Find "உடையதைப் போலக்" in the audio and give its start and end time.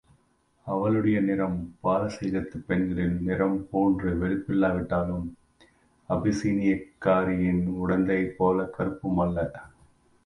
7.77-8.73